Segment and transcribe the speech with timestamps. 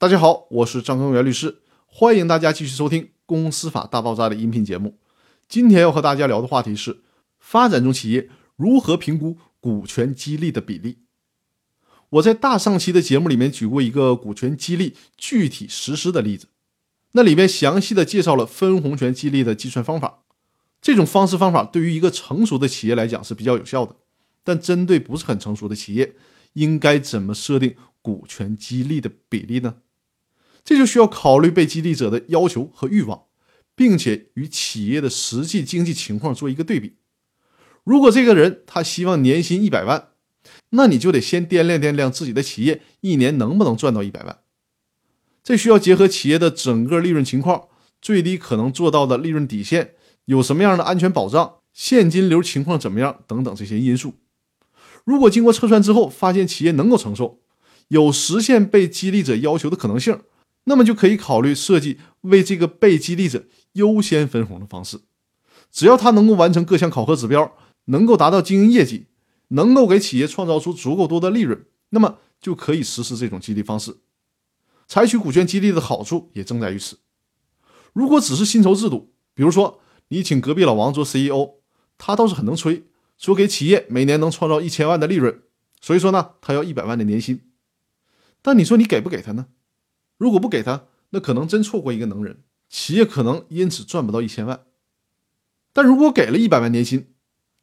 [0.00, 4.96] 大家好，我是张根源律师，欢迎大家继续收听《公司法大爆炸》的音频节目。
[5.46, 7.02] 今天要和大家聊的话题是：
[7.38, 11.00] 发展中企业如何评估股权激励的比例。
[12.08, 16.46] 我在大上期的节目里面举过一个股权激励具体实施的例子，
[17.12, 20.22] 那里面详细的介绍了分红权激励的计算方法。
[20.80, 23.94] 这种方式方法对于一个成熟的企业来讲是比较有效的，
[24.42, 26.14] 但针对不是很成熟的企业，
[26.54, 29.74] 应该怎么设定股权激励的比例呢？
[30.64, 33.24] 这就需要考虑被激励者的要求和欲望，
[33.74, 36.96] 并且与企业的实际经济情况做一个对比。
[37.84, 40.08] 如果这个人他希望年薪一百万，
[40.70, 44.38] 那你就得先掂量掂量自己的企业一年能不能赚到一百万。
[45.42, 47.68] 这需要结合企业的整个利润情况、
[48.00, 49.94] 最低可能做到的利润底线、
[50.26, 54.14] 有什么样的安全保障、现金流情况怎么样等等这些因素。
[55.04, 57.40] 如果经过测算之后发现企业能够承受，
[57.88, 60.20] 有实现被激励者要求的可能性。
[60.64, 65.00] 那么就可以考虑设计为这个被激励者优先分红的方式，
[65.70, 69.06] 只要他能够完成各项考核指标，能够达到经营业绩，
[69.48, 73.96] 能够给企业创造出足够多的利润，那么就可以实施这种激励方式。
[74.86, 76.98] 采取股权激励的好处也正在于此。
[77.92, 81.54] 如果只是薪酬制度，比如说你请隔壁老王做 CEO，
[81.96, 82.84] 他倒是很能吹，
[83.16, 85.42] 说给企业每年能创造一千万的利润，
[85.80, 87.40] 所以说呢，他要一百万的年薪。
[88.42, 89.46] 但你说你给不给他呢？
[90.20, 94.66] 如果不给他，那可能真错过一个能人，企业可能因此赚不到一千万。
[95.72, 97.14] 但如果给了一百万年薪，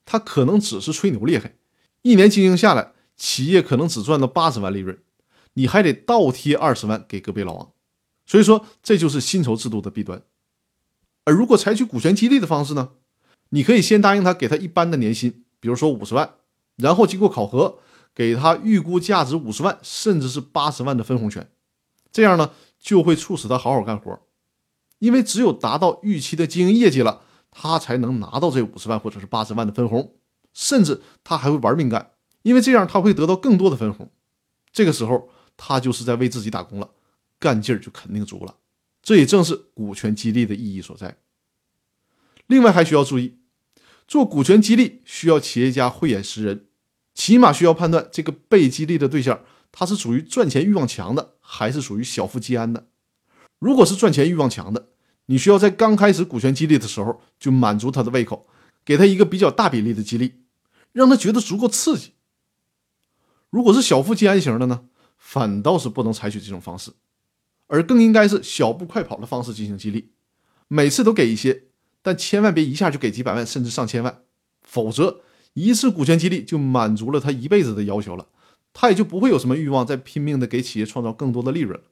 [0.05, 1.53] 他可能只是吹牛厉害，
[2.02, 4.97] 一年经营下来，企业可能只赚到八十万利润，
[5.53, 7.72] 你还得倒贴二十万给隔壁老王。
[8.25, 10.23] 所以说，这就是薪酬制度的弊端。
[11.25, 12.94] 而如果采取股权激励的方式呢？
[13.50, 16.33] 你可以先答应他给他一般的年薪，比如说五十万，
[16.75, 17.78] 然后经过考核，
[18.16, 21.47] 给他预估价值五十万甚至是八十万的分红权。
[22.11, 24.19] 这样呢，就会促使他好好干活，
[25.00, 30.16] 因为只有达到预期的经营业绩了，他才能拿到这五十万或者是八十万的分红，
[30.53, 34.12] 甚至他还会玩命干，因为这样他会得到更多的分红。
[34.72, 36.90] 这个时候，他就是在为自己打工了，
[37.40, 38.56] 干劲儿就肯定足了。
[39.01, 41.18] 这也正是股权激励的意义所在。
[42.47, 43.38] 另外还需要注意，
[44.07, 46.68] 做股权激励需要企业家慧眼识人，
[47.13, 49.41] 起码需要判断这个被激励的对象。
[49.79, 52.88] 他是属于赚钱欲望强的，还是属于小富即安的？
[53.59, 54.88] 如果是赚钱欲望强的，
[55.27, 58.47] 你需要在刚开始股权激励的时候就满足他的胃口，
[58.83, 60.33] 给他一个比较大比例的激励，
[60.93, 62.13] 让他觉得足够刺激。
[63.51, 66.94] 如果是小富即安型的呢，反倒是不能采取这种方式，
[67.67, 70.09] 而更应该是小步快跑的方式进行激励，
[70.67, 71.65] 每次都给一些，
[72.01, 74.23] 但千万别一下就给几百万甚至上千万，
[74.63, 75.21] 否则
[75.53, 78.25] 一次股权激励就满足了他一辈子的要求了。
[78.79, 81.85] 他也就不会有什么欲望再拼命的给企业创造更多的利润了。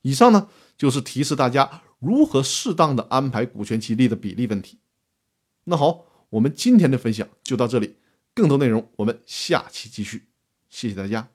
[0.00, 0.48] 以上呢
[0.78, 4.78] 就是提示大家如何适当的安排股权激励的比例问题。
[5.64, 7.96] 那好，我们今天的分享就到这里，
[8.32, 10.28] 更多内容我们下期继续，
[10.70, 11.28] 谢谢大家。